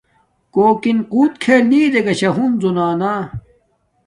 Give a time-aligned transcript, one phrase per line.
[0.53, 2.69] کوکن ۃوت کیھل نی ارے چھا ہنزو
[3.01, 3.13] نا